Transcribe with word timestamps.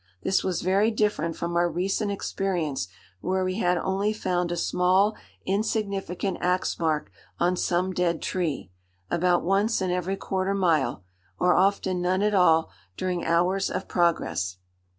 This 0.23 0.43
was 0.43 0.63
very 0.63 0.89
different 0.89 1.35
from 1.35 1.55
our 1.55 1.69
recent 1.69 2.09
experience 2.11 2.87
where 3.19 3.45
we 3.45 3.59
had 3.59 3.77
only 3.77 4.13
found 4.13 4.51
a 4.51 4.57
small 4.57 5.15
insignificant 5.45 6.39
axe 6.41 6.79
mark 6.79 7.11
on 7.39 7.55
some 7.55 7.93
dead 7.93 8.19
tree, 8.19 8.71
about 9.11 9.43
once 9.43 9.79
in 9.79 9.91
every 9.91 10.15
quarter 10.17 10.55
mile, 10.55 11.03
or 11.37 11.53
often 11.53 12.01
none 12.01 12.23
at 12.23 12.33
all 12.33 12.71
during 12.97 13.23
hours 13.23 13.69
of 13.69 13.87
progress. 13.87 14.57